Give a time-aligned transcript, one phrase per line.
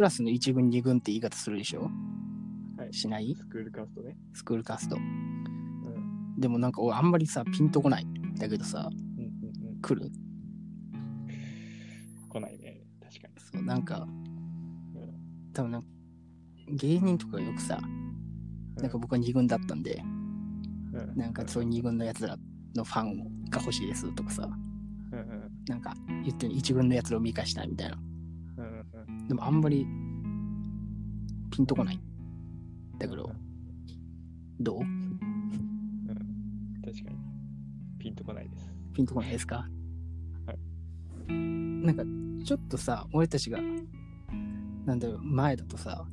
[0.00, 1.90] クラスの1軍、2軍って言い方するでしょ？
[2.78, 2.94] はい。
[2.94, 3.34] しない？
[3.34, 4.16] スクールカーストね。
[4.32, 4.96] スクールカースト。
[4.96, 6.40] うん。
[6.40, 8.06] でもなんか俺あんまりさ、ピンとこない。
[8.38, 9.80] だけどさ、うんうんうん。
[9.82, 10.10] 来る？
[12.30, 12.80] 来ないね。
[12.98, 13.34] 確かに。
[13.52, 15.88] そう、なんか、うん多分なんか、
[16.68, 17.78] 芸人とかよくさ、
[18.76, 20.02] なんか僕は2軍だったんで、
[20.94, 22.38] うん、なんかそういう2軍のやつら
[22.74, 23.18] のファン
[23.50, 24.48] が欲しいですとかさ、
[25.12, 27.98] うんうんなんか言ってる1軍のやつらを見返したいみたいな。
[29.30, 29.86] でもあんまり
[31.52, 32.00] ピンとこない。
[32.98, 33.30] だけど、
[34.58, 34.80] どう？
[34.80, 35.20] うん
[36.84, 37.16] 確かに。
[38.00, 38.74] ピンとこないです。
[38.92, 39.68] ピンとこないですか？
[40.46, 42.02] はいなんか
[42.44, 43.60] ちょっとさ、俺たちが、
[44.84, 46.04] なんだろう、前だとさ、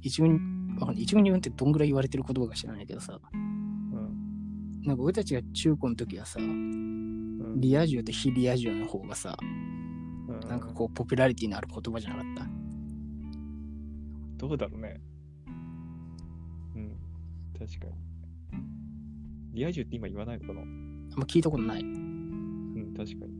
[0.00, 1.04] 一軍、わかんない。
[1.04, 9.73] 一軍二軍ってどんぐらい言われてる言葉か知らないけどさ、うんなんか俺たちが中高の時はさ、うんリア充と非リア充の方がさ、うん
[10.48, 12.46] なんかこう、ポピュラリティのある言葉じゃなかった？
[14.36, 15.00] どうだろうね。
[16.76, 16.96] うん。
[17.58, 17.92] 確かに。
[19.52, 20.60] リア充って今言わないのかな？
[20.60, 21.82] あんま聞いたことない。
[21.82, 23.32] うん、確かに。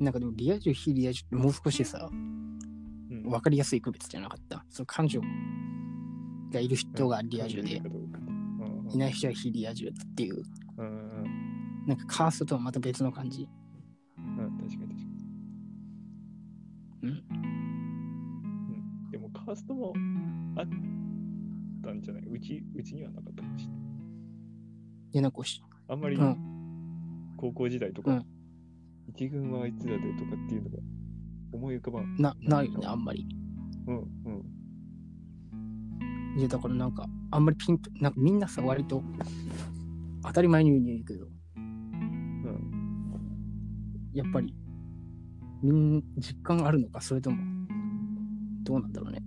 [0.00, 2.58] なんかでもリア充、非リア充ってもう少しさ、うん
[3.24, 4.64] わかりやすい区別じゃなかった？
[4.68, 5.20] その感情
[6.52, 10.42] がいる人がリア充で、うんいない人は非リア充っていう、
[10.76, 13.48] うんうんなんかカーストとはまた別の感じ。
[19.62, 19.92] ストも
[20.56, 20.66] あっ
[21.82, 22.24] たんじゃない？
[22.28, 23.80] うち、うちにはなかったかもしれない。
[25.12, 26.36] で、なんかこうし、あんまりうん、
[27.36, 28.26] 高校時代とかうん、
[29.08, 30.78] 一軍はあいつらでとかっていうのが
[31.52, 32.16] 思い浮かばん。
[32.16, 33.26] な、ないよね、あんまり。
[33.86, 34.00] うんう
[36.34, 36.38] ん。
[36.38, 39.02] いや、だからなんか、あんまりピンと、なんかみんなさ、割と、
[40.24, 41.26] 当たり前に言うに言うけど、
[41.56, 42.70] うん。
[44.14, 44.54] やっぱり、
[45.62, 47.36] みん実感あるのか、それとも、
[48.62, 49.22] どうなんだろうね。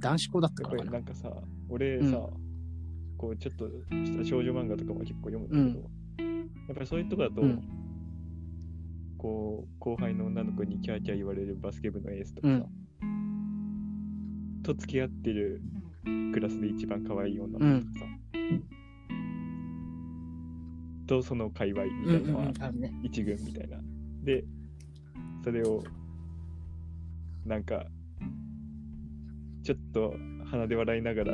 [0.00, 0.98] 男子校だったやっぱからかな。
[0.98, 1.32] りなんかさ、
[1.68, 2.28] 俺うんさ、
[3.16, 5.90] こうちょっとした少女漫画とかも結構読むんだけど、
[6.68, 7.62] やっぱりそういうとこだと、うん
[9.18, 12.66] こう後輩の女の子にキャーキャー言われるバスケ部のエースとかさ、
[14.62, 15.62] と付き合ってる
[16.34, 18.06] クラスで一番可愛い女の子とかさ、
[21.06, 22.52] とその界隈みうんたいなのは。
[23.02, 23.78] 一軍みたいな。
[24.22, 24.44] で、
[25.42, 25.82] それを、
[27.46, 27.86] なんか、
[29.66, 30.14] ちょっと
[30.48, 31.32] 鼻で笑いながら、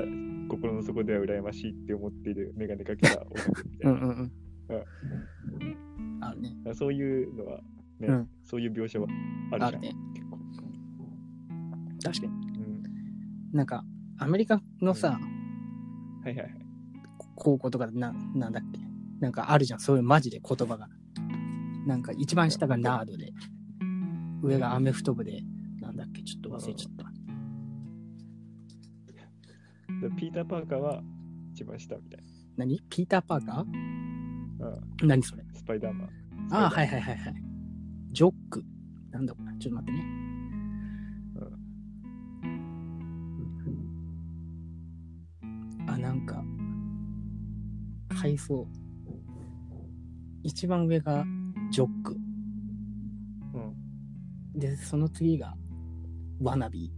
[0.48, 3.34] 心の底では羨ましいって思っているメガネかけた男
[3.70, 3.92] みたいな。
[3.92, 4.32] うんうん
[4.70, 6.24] うん。
[6.24, 6.56] あるね。
[6.70, 7.58] あそういうのは、
[8.00, 9.06] ね、うんそういう描写は
[9.50, 9.82] あるじゃん。
[9.82, 9.92] ね。
[10.14, 10.38] 結構。
[12.02, 12.32] 確かに。
[12.32, 12.82] うん。
[13.52, 13.84] なんか、
[14.18, 15.20] アメリカのさ、
[16.24, 16.54] はいはいはい。
[17.34, 18.80] 高校とかでな、なんだっけ？
[19.20, 20.88] なんかあるじゃん、そういうマジで言葉が。
[21.86, 23.30] なんか一番下がナードで、
[24.42, 25.42] 上がアメフト部で、
[25.82, 26.22] なんだっけ？
[26.22, 26.91] ちょっと忘れちゃっ
[30.02, 31.00] でピーター・パーカーは
[31.54, 32.20] 一番下みたい
[32.56, 32.82] 何？
[32.90, 33.54] ピーター・パーカー？
[33.54, 33.62] な。
[35.00, 35.08] うん。
[35.08, 35.44] 何それ？
[35.54, 36.08] スパイダーマン。
[36.50, 36.88] ああ、はいい。
[36.88, 37.34] はいはいはい。
[38.10, 38.64] ジョック。
[39.12, 39.56] なんだこれ？
[39.58, 40.04] ちょっと待ってね。
[45.86, 46.42] あ、なんか、
[48.08, 48.66] 階層。
[50.42, 51.24] 一番上が
[51.70, 52.16] ジョック。
[53.54, 54.58] うん。
[54.58, 55.54] で、その次が
[56.40, 56.92] ワナビ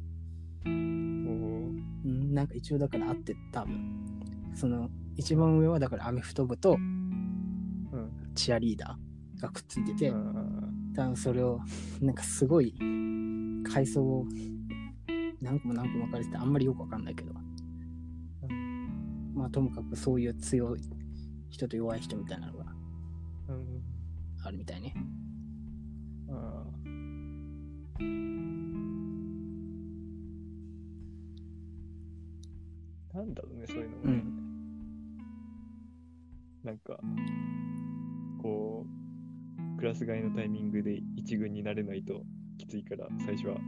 [0.66, 4.04] おーうんなんか一応だからあって多分。
[4.54, 8.10] その一番上はだからアメフト部とうん。
[8.34, 11.60] チアリーダーがくっついてて、うん多分それを
[12.00, 12.72] なんかすごい
[13.72, 14.26] 階層を
[15.40, 17.32] 何個も何個も分かれててあんまりよくわかんないけど、
[19.34, 20.80] まあともかくそういう強い
[21.50, 22.66] 人と弱い人みたいなのが
[23.48, 23.82] うん。
[24.44, 24.94] あるみたいね。
[26.30, 28.53] あー
[33.14, 34.12] なんだろうね、そういうのもね。
[34.12, 34.44] うん
[36.64, 36.98] なんか、
[38.40, 38.88] こう、
[39.78, 42.24] クラス替えのタイミングで一軍になれないと
[42.56, 43.58] きついから、最初は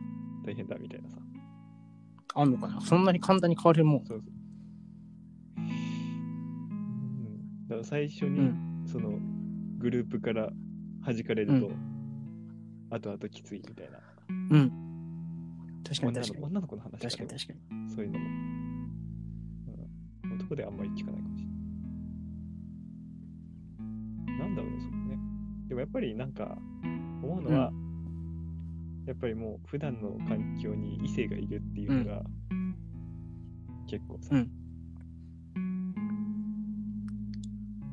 [0.47, 1.19] 大変だみたいなさ。
[2.37, 2.81] あんのかな？
[2.81, 4.05] そんなに簡単に変われるもん。
[4.07, 4.31] そうそう。
[5.59, 5.69] うん。
[7.69, 8.85] だから最初に、うん。
[8.87, 9.19] その、
[9.77, 10.49] グループから
[11.05, 11.73] 弾かれると、う
[12.89, 13.99] 後々きついみたいな。
[14.29, 14.73] うん。
[15.87, 16.45] 確かに女の確かに。
[16.47, 17.61] 女の子の話確かに確かに。
[17.95, 18.66] そういうのも。
[20.51, 21.49] うん、男ではあんまり聞かないかもしれ
[24.35, 24.39] ない。
[24.39, 25.19] なんだろうね、そこね。
[25.69, 26.59] でもやっぱりなんか、
[27.23, 27.73] 思うのは、
[29.07, 32.23] やっぱりもう普段の環境に異性がいるっていうのが、
[33.89, 34.51] 結構さ、うん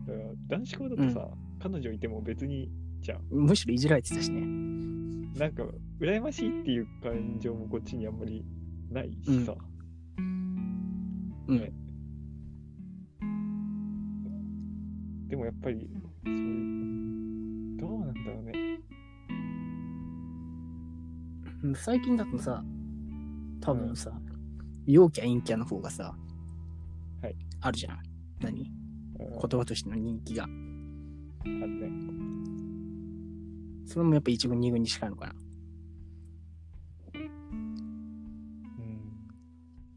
[0.05, 1.29] だから男子校だとさ、
[1.59, 2.69] 彼女いても別に
[3.01, 3.21] じゃん。
[3.29, 4.41] むしろいじられてたしね。
[5.37, 5.63] なんか、
[5.99, 8.45] 羨ましいっていう感情もこっちにあんまり
[8.91, 9.55] ないしさ。
[11.47, 11.71] うんね
[15.57, 15.89] っぱり、
[16.23, 18.53] そういう、どうなんだろうね。
[21.63, 22.63] うん最近だとさ、
[23.61, 24.11] 多分さ、
[24.85, 26.15] 陽キャ陰キャの方がさ、
[27.21, 27.99] はいあるじゃん。
[28.41, 28.61] 何？
[28.61, 28.67] うん
[29.15, 30.43] 言葉としての人気が。
[30.43, 30.51] ある
[31.47, 31.89] ね。
[33.85, 35.35] それもやっぱ一軍二軍に近いのかな。
[37.13, 37.23] うん。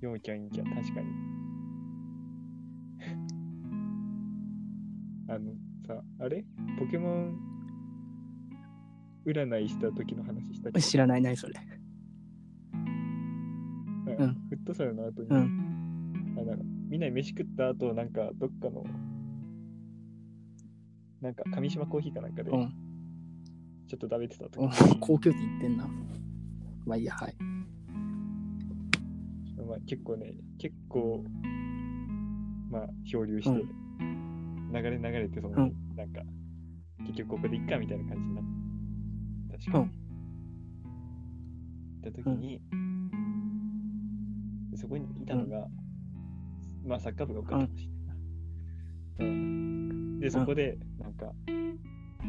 [0.01, 1.26] 陽キャ陰キャ、確かに。
[5.29, 5.53] あの
[5.87, 6.45] さ、あれ？
[6.79, 7.39] ポケモン
[9.27, 10.81] 占いした時の話したっけ？
[10.81, 11.55] 知らないないそれ。
[14.19, 16.37] うんフットサルの後に、うん。
[16.39, 18.85] あなんかみんなで飯食った後、なんかどっかの、
[21.21, 22.73] なんか上島コーヒーかなんかで、うん。
[23.89, 25.89] ちょっと食べてた時おに、高級店行ってんな。
[26.87, 27.37] まあいいや、はい。
[29.67, 31.25] まあ、結構ね、結構、
[32.71, 33.86] まあ、漂流して、うん
[34.81, 36.23] 流れ流れて、その、うんなんか、
[37.01, 38.45] 結局ここでいっかみたいな感じになっ
[39.53, 39.59] た。
[39.59, 39.85] 確かに。
[39.85, 40.07] うん
[42.07, 42.61] 行った時に、
[44.77, 45.67] そこにいたのが、
[46.85, 48.15] まあ、サッカー部が多かったかもしれないな。
[49.19, 50.21] うん。
[50.21, 51.33] で、そこで、なんか、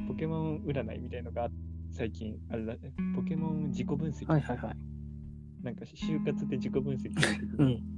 [0.07, 1.49] ポケモン占いみたいのが
[1.91, 2.75] 最近あれだ、
[3.15, 4.25] ポケモン自己分析。
[4.27, 4.75] はいはいはい。
[5.63, 7.97] なんか、就活で自己分析する時に、うん。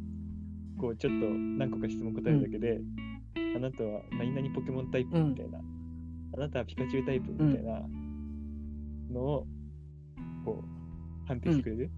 [0.78, 2.82] こうちょっと何個か質問答えるだけで、
[3.56, 5.30] あなたは何々ポケモンタイプうん。
[5.30, 5.60] みたいな、
[6.36, 7.82] あなたはピカチュウタイプみたいな
[9.12, 9.48] のを
[10.46, 11.92] こう判定してくれる、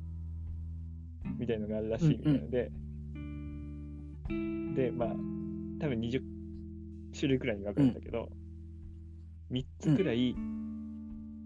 [1.37, 2.71] みたいのがあるらしいみたいなので、
[4.75, 5.09] で、まあ、
[5.79, 6.21] 多分20
[7.13, 8.29] 種類くらいに分かるんだけど、
[9.51, 10.35] 3つくらい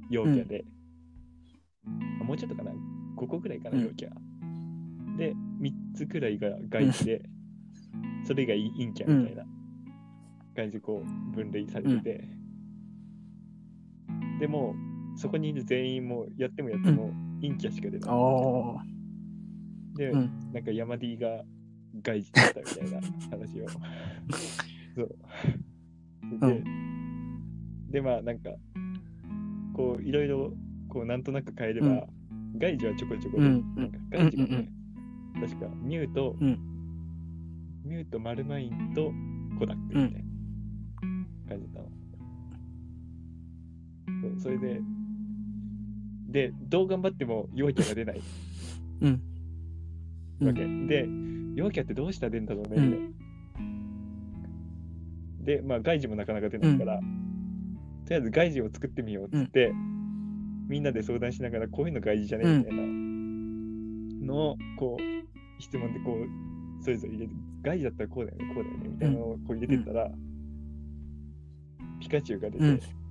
[0.10, 0.64] 陽キャで、
[2.22, 2.72] あもうちょっとかな、
[3.18, 3.84] 5個くらいかな、うん。
[3.86, 4.10] 陽キャ。
[5.18, 7.22] で、3つくらいが外気で、
[8.26, 9.46] それ以外陰キャみたいな
[10.56, 12.24] 感じでこう分類されてて、
[14.40, 14.76] でも、
[15.16, 17.12] そこにいる全員もやってもやっても
[17.42, 19.98] 陰キャしか出ない。
[19.98, 20.52] で、うん。
[20.54, 21.42] なんか山 D が
[22.04, 23.68] 外事だったみたいな話を。
[24.96, 25.16] そう。
[26.40, 27.92] で、うん。
[27.92, 28.52] で、まあなんか、
[29.74, 30.54] こういろいろ
[30.90, 32.60] こうなんとなく変えれば、うん。
[32.60, 33.54] 外事はちょこちょこで、うん。
[33.54, 34.70] うんなんか外事もね、
[35.36, 35.42] うん。
[35.42, 36.60] 確かミュウと、うん。
[37.86, 39.14] ミュウとマルマインと
[39.58, 40.25] コダックみたいな
[44.46, 44.80] それで、
[46.30, 48.22] で、どう頑張っても陽キャが出ない。
[49.02, 49.22] うん。
[50.40, 50.48] うん。
[50.48, 50.68] わけ。
[50.86, 51.10] で、
[51.56, 55.44] 陽キャってどうしたら出るんだろうね、うん。
[55.44, 57.04] で、まあ、外事もなかなか出ないから、と
[58.12, 59.72] りあえず外事を作ってみようっつって、
[60.70, 62.84] みんなで相談しながら、こういうの外事じゃねみたいな
[64.28, 65.02] のを、こう、
[65.60, 67.34] 質問でこう、それぞれ入れて、
[67.64, 70.12] 外事だったらこうだよね、こうだよね、みたいなのをこう入れてったら、
[72.00, 73.05] ピカチュウが出て、うん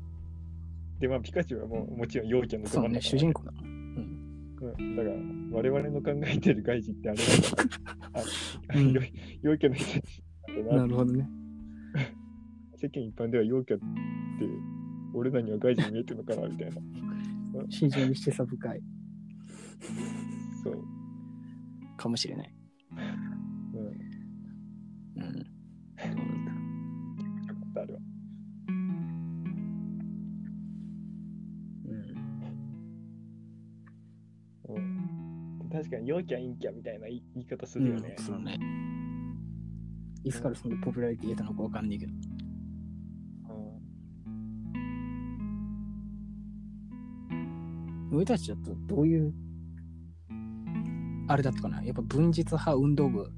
[1.01, 3.65] で、まあ、ピカチュウはもうもちろん陽キャのそうね、主人公だもん。
[3.65, 5.17] うん、だから、
[5.53, 8.21] 我々の考えてる外事ってあれだな。
[8.21, 9.01] あうん陽
[9.43, 10.23] 陽キャの人たち
[10.65, 11.29] なななるほどね。
[12.77, 13.85] 世間一般では陽キャって、
[15.13, 16.77] 俺らには外事に見えてるのかなみたいな。
[17.69, 18.83] 非常に示唆深い
[20.63, 20.85] そう。
[21.97, 22.55] かもしれない。
[23.75, 23.83] うん。
[23.83, 23.91] よ
[25.17, 25.54] うん。
[35.75, 38.21] 確かに陽キャ、陰キャみたいな言い方するよねう。
[38.23, 38.57] ん、そうね。
[40.23, 42.13] いつからそのポピュラリティ得たのかわかんないけど。
[48.13, 49.35] 俺たちだとどういう、
[51.27, 51.83] あれだったかな？
[51.83, 53.29] やっぱ文実派運動部、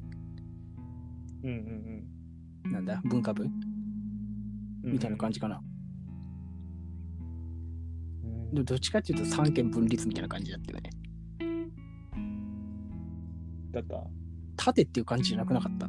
[1.42, 1.52] うんう
[2.68, 3.00] んなんだ？
[3.06, 3.44] 文化部？
[3.44, 4.92] うん。
[4.92, 5.62] みたいな感じかな。
[8.24, 10.90] うんでどっちかっていうと三権分立みたいな感じだったよね。
[13.76, 14.02] だった。
[14.56, 15.86] 縦っていう感じじゃなくなかった。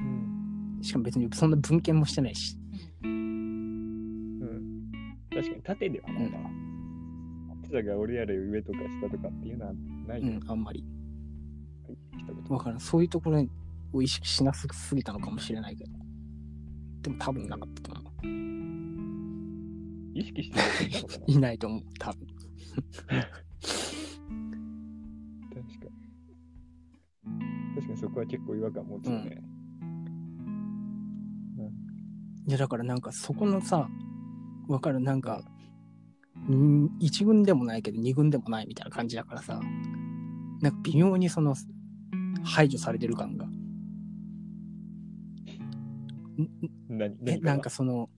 [0.00, 0.78] うん。
[0.82, 2.56] しかも別にそんな文献もしてないし。
[3.04, 4.40] うん。
[5.30, 6.38] 確かに縦ではないな。
[7.62, 9.72] 縦だが俺やれ上とか下とかっていうのは
[10.06, 10.32] ないうよ。
[10.32, 10.84] ん、あんまり。
[12.48, 12.80] わからん。
[12.80, 13.46] そういうところ
[13.92, 15.90] を意識しなすすぎたのかもしれないけど。
[17.02, 18.12] でも多分なかったと思う。
[20.14, 21.26] 意識してな？
[21.34, 22.26] いないと思う、多分。
[28.02, 29.42] そこは結構違和感持つよね。
[32.48, 33.88] いや、だからなんかそこのさ、
[34.66, 35.44] わかる、なんか、
[36.50, 39.60] ん？1軍でもないけど2軍でもないみたいな感じだからさ、
[40.60, 41.54] なんか微妙にその
[42.42, 43.46] 排除されてる感が。
[46.88, 47.16] 何？
[47.26, 48.10] え、なんかその、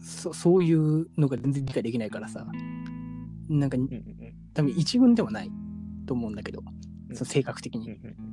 [0.00, 2.44] そそういうのが全然理解できないからさ、
[3.48, 4.04] なんかうんうん
[4.52, 5.50] 多分1軍ではない
[6.06, 6.60] と思うんだけど、
[7.08, 7.16] うん。
[7.16, 7.92] その性格的うんうに。
[7.92, 8.29] ん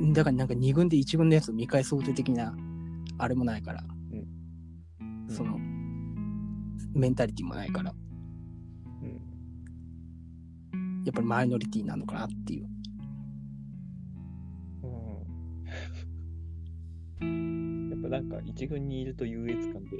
[0.00, 2.54] だからなんか2軍で1軍のやつを見返そうと的な、
[3.18, 3.82] あれもないから、
[5.00, 5.28] うん。
[5.28, 5.58] その、
[6.94, 7.92] メンタリティもないから、
[10.72, 11.02] うん。
[11.04, 12.68] やっぱりマイノリティなのかなっていう。
[17.22, 17.90] うん。
[17.90, 19.90] やっぱなんか一軍にいると優越感で、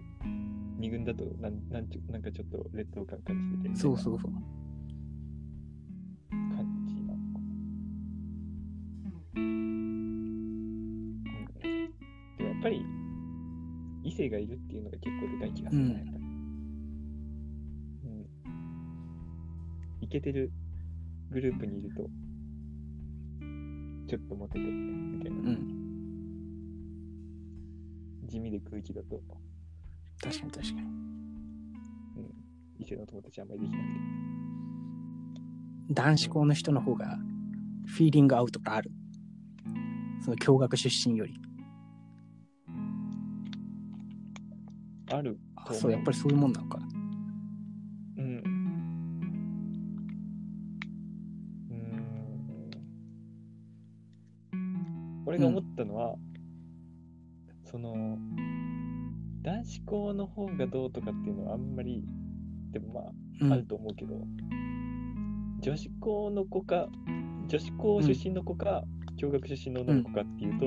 [0.78, 4.32] 二軍だとなんなんちゅなんかちょっと劣等感感じててそうそうそう。
[14.18, 16.18] 異性がいるっていうのが結構でかい気がするな、うんやっぱり。
[18.04, 18.26] うん。
[20.00, 20.50] イケてる
[21.30, 22.10] グループにいると、
[24.08, 25.36] ちょっとモテてるみたいな。
[25.38, 25.58] うん。
[28.26, 29.22] 地味で空気だと、
[30.20, 30.88] 確かに確かに。
[32.80, 33.88] 異性の友達あんまりできなくて。
[35.94, 37.18] 男子校の人の方が、
[37.86, 38.90] フィーリングアウトがある。
[40.24, 41.40] その共学出身より。
[45.10, 46.78] あるあそう、やっぱりそういうもんなのか。
[48.16, 48.42] うん。
[51.70, 55.24] うーん。
[55.26, 56.16] 俺が思ったのは、
[57.64, 58.18] その、
[59.42, 62.04] 男子校の方がどうとかっていうのはあんまり、
[62.72, 63.04] でもまあ、
[63.40, 63.52] うん。
[63.52, 64.26] あると思うけど、
[65.60, 66.88] 女子校の子か、
[67.48, 68.84] 女子校出身の子か、
[69.18, 70.66] 共学出身の女の子かっていうと、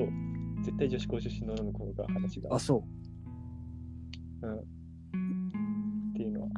[0.64, 3.01] 絶対女子校出身の女の子が話があ、そう
[4.48, 4.58] ん。
[4.58, 4.62] っ
[6.14, 6.48] ていうのは、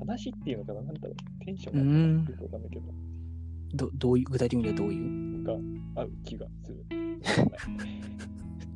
[0.00, 0.82] 話っていうのかな？
[0.82, 1.78] なんだろう、テンショう。
[1.78, 1.92] うン
[2.26, 2.36] がよん。
[2.38, 2.84] くわかんないけど、
[3.74, 5.44] どどういう、具体的にはどういう？
[5.44, 5.52] が
[6.02, 6.84] 合う気がする。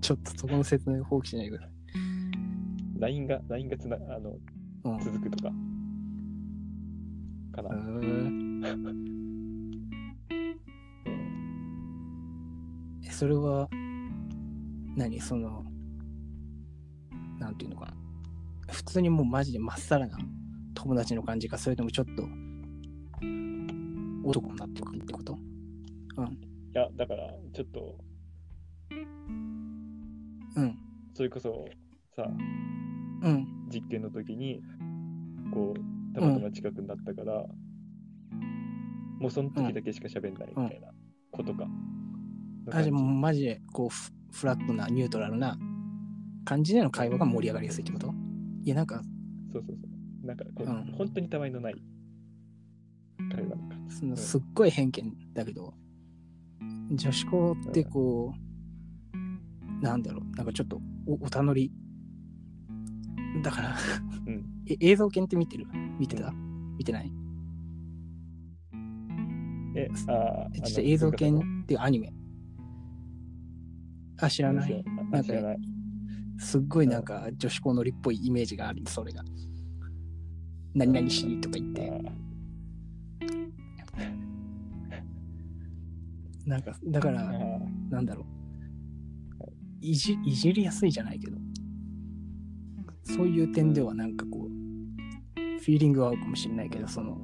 [0.00, 1.72] ちょっとそこの説明放棄しないでください。
[3.00, 4.36] LINE が、LINE がつな、あの、
[4.84, 4.98] うん。
[5.00, 5.52] 続くとか、
[7.52, 7.70] かな。
[13.10, 13.68] それは、
[14.96, 15.20] 何？
[15.20, 15.64] その、
[17.38, 17.97] なんていうのかな？
[18.70, 20.18] 普通にもうマジでまっさらな
[20.74, 22.22] 友達の感じか、それともちょっと、
[24.24, 25.34] 男になってくるってこと？
[25.34, 25.38] い
[26.74, 27.98] や、だから、ちょっと、
[30.56, 30.78] うん。
[31.14, 31.66] それこそ、
[32.14, 32.24] さ、
[33.22, 33.46] うん。
[33.72, 34.62] 実験の時に、
[35.52, 37.44] こう、たまたま近くになったから、
[39.18, 40.88] もうその時だけしか喋んないみたいな
[41.32, 41.66] ことか。
[42.70, 45.56] あ、じもうマジで、こうフ、フラットな、ニュートラルな
[46.44, 48.12] 感じでの会話が盛り上がりやすいってこと？
[48.64, 49.02] いや、なんか、
[49.52, 49.88] そうそうそ
[50.24, 50.26] う。
[50.26, 51.74] なんかこう、うん本当にたわいのない
[53.30, 53.96] 会話の感じ。
[53.96, 55.74] そのうんすっごい偏見だけど、
[56.92, 61.72] 女子校ってこう、なんだろう、なんかちょっとおおたのり。
[63.42, 63.76] だから、
[64.26, 65.66] うん え映像犬って見てる？
[65.98, 66.30] 見てた？
[66.76, 67.10] 見てない？
[69.76, 72.12] え、ああ、えちょっと映像犬っていうアニメ。
[74.20, 74.84] あ、知知らない？
[74.86, 75.58] あなんか知らない。
[76.38, 79.22] すっごいなんか女子校のりっぽいイメージがある、それが。
[80.74, 82.02] 何々しとか言って。
[86.46, 88.38] なんか、だかあら、ーなんだろう。
[89.80, 91.36] いじいじりやすいじゃないけど、
[93.02, 97.18] そういう点ではなんかこう、フィーリングは合うかもしれないけど、その、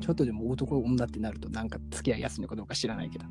[0.00, 3.24] ちょっとでも男女ってなるとなんか付き合いやすいのかどうか知らないけど。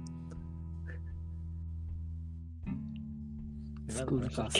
[3.91, 4.59] スクールカースト。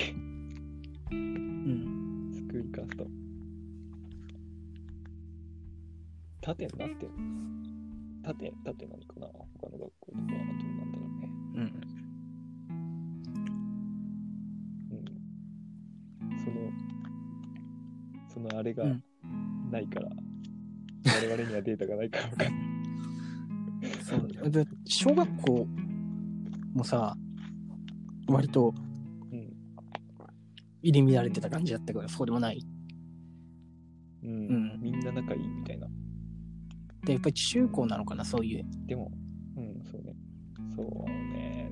[1.12, 2.32] うん。
[2.34, 3.08] スクールカースト。
[6.42, 7.12] 縦になってる
[8.24, 11.30] 縦、縦なのかな他の学校とかはどうなんだろうね。
[11.56, 11.64] うん。
[14.92, 14.96] う
[16.36, 16.40] ん。
[16.44, 19.02] その、そのあれがうん
[19.72, 20.10] ないから、
[21.06, 22.62] 我々にはデータがないから分かんない。
[24.04, 25.66] そうで小学校
[26.74, 27.16] もさ、
[28.28, 28.91] 割とうん。
[30.82, 32.66] 入り乱れてた感じだったから、そうでもない。
[34.24, 34.30] うん。
[34.30, 34.34] う
[34.78, 35.88] んみんな仲いいみたいな。
[37.06, 38.66] で、やっぱり中高なのかな、そういう。
[38.86, 39.12] でも、
[39.58, 40.16] うん、そうね。
[40.76, 41.72] そうね。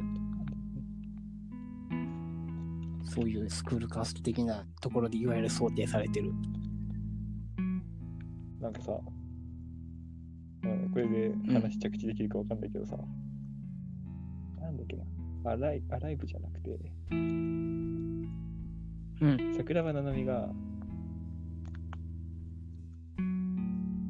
[3.04, 6.32] そういうスクールカースト的なところでいわゆる想定されてる。
[8.62, 8.92] なんかさ、
[10.64, 12.98] うん、これで話着地できるかわかんないけどさ、
[14.60, 15.04] なんだっけな、
[15.52, 16.78] アライアライブじゃなくて、
[19.22, 19.54] うん。
[19.56, 20.50] 桜庭ななみが、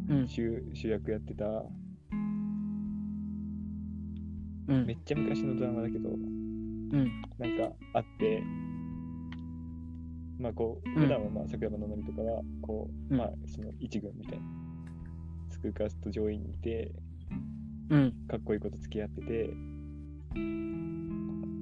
[0.09, 0.27] うん。
[0.27, 1.45] 主主役やってた、
[4.67, 4.93] うんめ。
[4.93, 7.21] っちゃ昔のドラマだけど、うん。
[7.37, 8.43] なんかあって、
[10.39, 14.45] まあこう、うん普段はまあ桜庭の波とかは、こう、うんまあその一軍みたいな、
[15.49, 16.91] スクーカースト上位にいて、
[17.89, 18.13] うん。
[18.27, 19.49] かっこいい子と付き合ってて、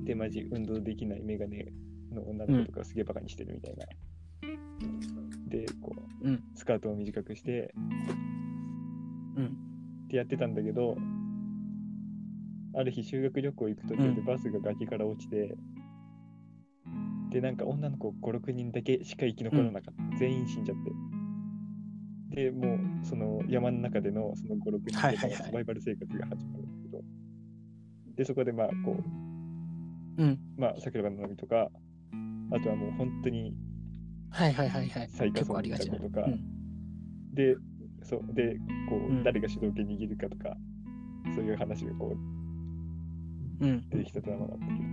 [0.03, 1.65] で、マジ運動できないメガネ
[2.13, 3.85] の女の子とかすげえバカにしてるみたいな。
[5.47, 7.73] で、こう、うんスカートを短くして、
[9.35, 9.45] うん。
[10.05, 10.97] ってやってたんだけど、
[12.75, 15.55] ある日修学旅行行く途中でバスが崖から落ちて、
[17.29, 20.17] で、なんか女の子5、6人だけしか生き残らなかった。
[20.17, 20.77] 全員死んじゃっ
[22.29, 22.41] て。
[22.43, 27.03] で、もうその山の中でのその5、6人でのサバイバル生活が始まるんだけど、
[28.15, 28.95] で、そこでまあこ
[30.17, 30.39] う、うん。
[30.57, 31.69] まあ桜庭の波とか、
[32.51, 33.55] あとはもう本当に
[34.29, 35.09] はいはいはいはい。
[35.09, 35.97] 最下層結構ありがちな。
[35.97, 36.43] みたいなことかうん。
[37.33, 37.55] で、
[38.03, 38.57] そう、で、
[38.89, 40.57] こう、うん誰が主導権握るかとか、
[41.35, 42.15] そういう話がこ
[43.59, 43.89] ううん。
[43.89, 44.79] 出てきたドラマがあったけど。
[44.79, 44.83] だ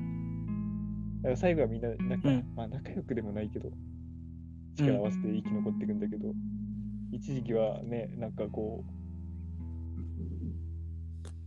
[1.23, 3.71] から最後はみんな、なんか、うんまあ仲良くでもないけど、
[4.77, 6.35] 力を合わせて生き残っていくんだけど、
[7.13, 8.89] 一時期はね、なんかこう、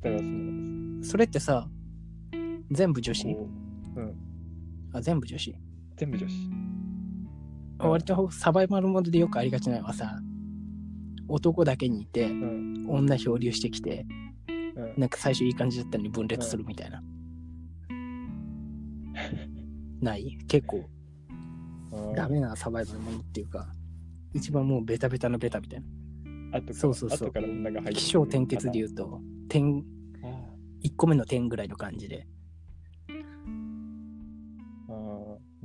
[0.03, 1.67] だからその、それってさ、
[2.71, 3.27] 全部女子？
[3.95, 4.15] うん、
[4.93, 5.55] あ、全部女子？
[5.97, 6.35] 全部女子。
[7.79, 10.19] 割とサバイバルモードでよくありがちなのはさ、
[11.27, 14.05] 男だけにいて、うん、女漂流してきて、
[14.47, 14.93] うん。
[14.97, 17.03] なんか最初いい感じだったのに分裂するみたいな。
[20.01, 20.37] ない？
[20.47, 20.87] 結構
[22.15, 23.67] ダメなサバイバルものっていうか、
[24.33, 25.87] 一番もうベタベタのベタみたいな。
[26.73, 27.33] そうそうそう
[27.93, 29.19] 起承転結で言うと、
[29.49, 29.83] 点、
[30.23, 30.27] あ
[30.83, 32.27] 1個目の点ぐらいの感じで。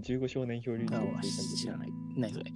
[0.01, 1.93] 15少年漂流記あとか知らない。
[2.17, 2.51] ないそれ。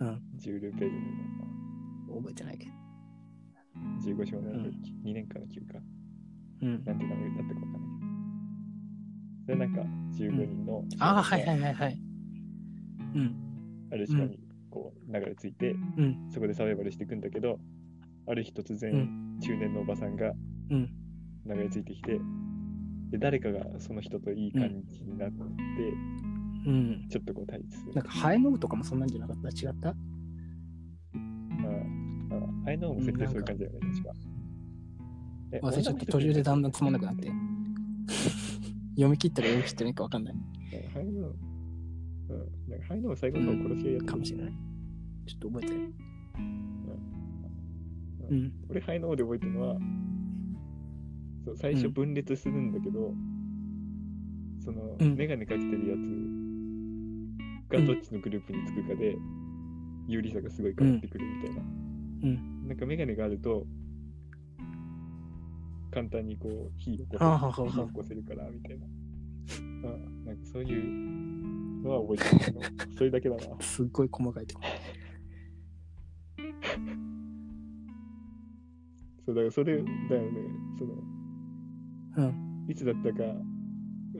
[0.00, 2.72] うん、ジュール・ベルの覚えてないけど。
[4.02, 5.80] 15少年漂流記、2年間の休暇。
[6.62, 6.84] うん。
[6.84, 8.10] なんて名前だったかわかんないけど。
[9.44, 9.82] それなんか
[10.16, 12.02] 15人の、ああ、はいはいはいはい。
[13.14, 13.34] うん、
[13.92, 14.38] ある島に
[14.70, 17.58] こう流れ着いて、うん、そこでサバイバルしていくんだけど、
[18.26, 20.32] ある日突う然、中年のおばさんが
[20.70, 20.88] うん、
[21.46, 22.20] 流れ着いてきて、
[23.10, 25.36] で誰かがその人といい感じになって、
[26.66, 27.06] うん。
[27.08, 27.94] ちょっとこう対立する。
[27.94, 29.48] なんか、ハエノウとかもそんなんじゃなかった？
[29.48, 29.88] 違った？
[29.88, 29.96] ああ、
[32.66, 34.12] あれのも設定そういう感じだよね、確か。
[35.52, 37.30] え忘れちゃって途中でだんだんつまんなくなって？
[38.94, 40.34] 読み切ったら読み切ってないかわかんない
[40.92, 41.36] ハイノウ、
[42.28, 44.52] うん、なんかハイノウ最後の方殺し合いやってかもしれない。
[45.26, 45.92] ちょっと覚えてない。
[48.30, 48.52] うん。
[48.68, 49.76] 俺、ハイノウで覚えてるのは、
[51.44, 53.14] そう最初うん分裂するんだけど、
[54.64, 59.16] その、うんメガネかけてるやつがどっちのグループにつくかで、
[60.06, 61.62] 有利さがすごい変わってくるみたいな。
[61.62, 62.68] うん。
[62.68, 63.66] なんかメガネがあると、
[65.92, 68.86] 簡単にこう、火を起こせ火を起こせるから、みたいな。
[69.60, 72.60] うん、なんかそういうのは覚えてるけど、
[72.96, 73.60] それだけだな。
[73.60, 74.64] すっごい細かいとこ。
[79.26, 79.92] そうだからそれだよね、
[80.78, 80.94] その、
[82.16, 82.66] うん。
[82.68, 83.24] いつだったか、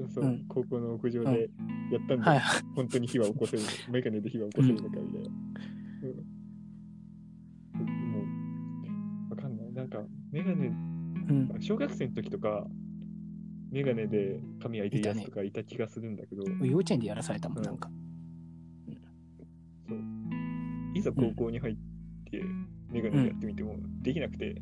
[0.08, 1.50] そううん高校の屋上で
[1.90, 2.62] やったんだ、はいはい。
[2.74, 5.28] 本当に火は起こせる、 メガネで火は起こせるのかみたいな。
[6.08, 6.40] うん
[7.82, 8.22] も
[9.28, 9.72] う、わかんない。
[9.72, 11.56] なんか、メガネ、うん。
[11.60, 12.66] 小学生の時とか、
[13.70, 17.90] メガネで髪開いてるやつとかいた気がするんだけど、幼稚園でやらされたもん、うんなんか。
[19.88, 19.98] そう
[20.94, 21.76] いざ高校に入っ
[22.30, 22.42] て、
[22.90, 24.60] メガネでやってみてもできなくて、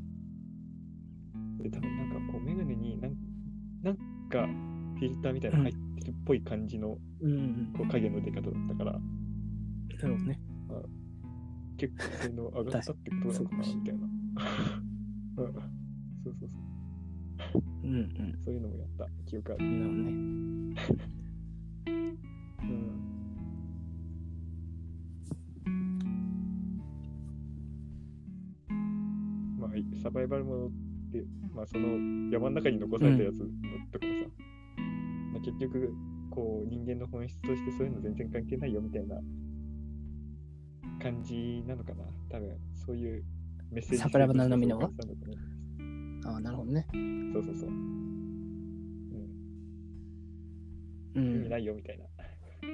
[1.62, 3.16] で、多分なんかこう、メガネになん
[3.82, 3.96] なん
[4.28, 4.46] か
[4.98, 6.88] フィルターみたいなの入ってるっぽい感じの。
[6.88, 6.98] こ
[7.84, 9.00] う影の出方だったから、な
[10.08, 10.40] るほどね。
[11.76, 14.06] 結構性能上がったってことなのかなみたいな。
[15.38, 15.52] う ん
[16.24, 16.50] そうそうそう。
[17.84, 18.08] うんうん。
[18.44, 19.64] そういうのもやった記憶ある。
[19.64, 20.08] なるほどね。
[22.62, 23.08] うん。
[29.60, 29.70] まあ、
[30.02, 30.70] サバイバルもの
[31.54, 33.46] まあ、その山の中に残されたやつの
[33.92, 34.30] とかもさ、
[35.32, 35.92] まあ、結局、
[36.30, 39.16] こう、人間の本質としてそういうの全然関係ないよみたいな
[41.02, 42.04] 感じなのかな。
[42.30, 43.24] 多分、そういう
[43.70, 44.80] メッセージ性として桜庭の波の
[46.24, 46.86] ああ、なるほどね。
[46.92, 46.96] う
[47.32, 47.68] そうそうそう。
[47.68, 47.72] う
[51.14, 51.24] うん。
[51.34, 51.58] 意味んな。
[51.58, 52.04] いよみたいな。
[52.62, 52.66] う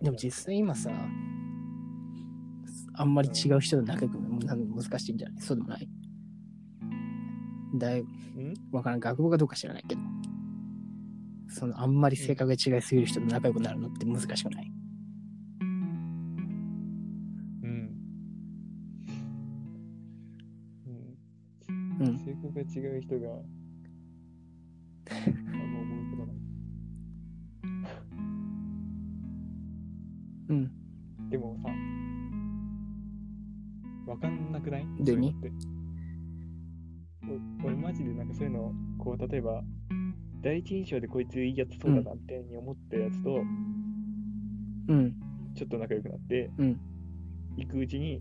[0.00, 0.90] ん、でも実際今さ、
[2.96, 5.40] あんまり違う人と仲良く難しいんじゃない？
[5.40, 5.88] そうでもない？
[7.78, 8.04] だい
[8.72, 9.00] わからん。
[9.00, 10.00] 学部がどうか知らないけど。
[11.48, 14.72] その、あんまり性格が違いすぎる人と仲良くなるのって難しくない？
[15.60, 15.68] うん。
[17.66, 17.66] う
[21.72, 22.06] ん。
[22.06, 22.64] うん、性格が違
[22.98, 23.28] う人が
[37.64, 39.62] 俺マジでなんかそういうの、こう、例えば、
[40.42, 43.34] 第一印象でこいついいやつそうだなってに思ったやつと、
[44.88, 45.14] うん。
[45.54, 46.80] ちょっと仲良くなって、うん。
[47.56, 48.20] 行くうちに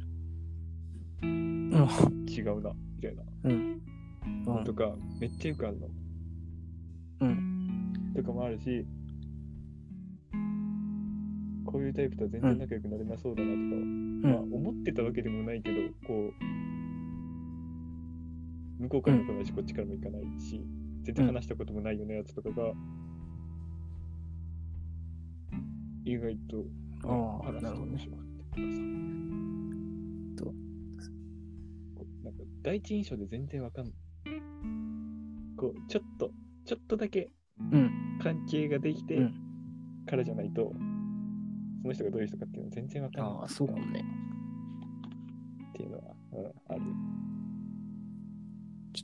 [1.21, 1.71] うん。
[2.27, 3.23] 違うな、みたいな。
[3.43, 3.81] うん。
[4.47, 5.87] うんとか、めっちゃよくあるの。
[7.21, 8.13] うん。
[8.15, 8.85] とかもあるし、
[11.65, 16.45] こういうタイプとは全然仲良くなれなそうだなとか、まあ、思ってたわけでもないけど、こう、
[18.79, 20.61] 向こうからも来ないし、こっちからも行かないし、
[21.03, 22.73] 全然話したこともないようなやつとかが、
[26.03, 26.65] 意外と、
[27.03, 28.65] ああ話してほどね面白かったり
[30.35, 30.51] とか
[31.01, 31.09] さ。
[31.97, 33.93] となんか第一印象で全然わかんない。
[35.57, 36.31] こう、ちょっと、
[36.65, 37.31] ちょっとだけ
[37.71, 38.19] うん。
[38.21, 39.33] 関係ができてうん
[40.05, 40.71] からじゃないと、
[41.81, 43.31] その人がどういう人かっていうの全然わかんない。
[43.41, 44.03] ああ、そうかもね。
[45.69, 46.14] っていうのは。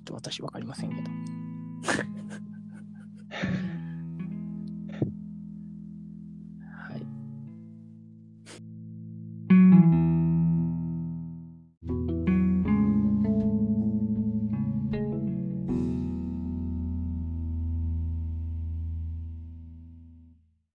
[0.06, 1.51] ちょっと私わかりませんけど。